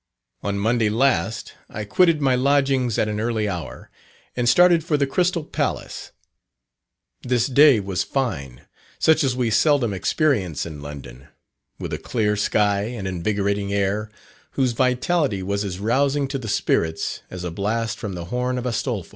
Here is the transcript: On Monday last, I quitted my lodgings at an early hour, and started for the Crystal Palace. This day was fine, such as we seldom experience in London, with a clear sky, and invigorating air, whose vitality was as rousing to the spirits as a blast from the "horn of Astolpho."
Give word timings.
On 0.41 0.57
Monday 0.57 0.89
last, 0.89 1.53
I 1.69 1.85
quitted 1.85 2.21
my 2.23 2.33
lodgings 2.33 2.97
at 2.97 3.07
an 3.07 3.19
early 3.19 3.47
hour, 3.47 3.91
and 4.35 4.49
started 4.49 4.83
for 4.83 4.97
the 4.97 5.05
Crystal 5.05 5.43
Palace. 5.43 6.11
This 7.21 7.45
day 7.45 7.79
was 7.79 8.01
fine, 8.01 8.61
such 8.97 9.23
as 9.23 9.35
we 9.35 9.51
seldom 9.51 9.93
experience 9.93 10.65
in 10.65 10.81
London, 10.81 11.27
with 11.77 11.93
a 11.93 11.99
clear 11.99 12.35
sky, 12.35 12.85
and 12.85 13.07
invigorating 13.07 13.71
air, 13.71 14.09
whose 14.53 14.71
vitality 14.71 15.43
was 15.43 15.63
as 15.63 15.77
rousing 15.79 16.27
to 16.29 16.39
the 16.39 16.49
spirits 16.49 17.21
as 17.29 17.43
a 17.43 17.51
blast 17.51 17.99
from 17.99 18.13
the 18.15 18.25
"horn 18.25 18.57
of 18.57 18.65
Astolpho." 18.65 19.09